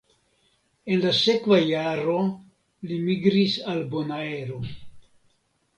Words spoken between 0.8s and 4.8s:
En la sekva jaro li migris al Bonaero.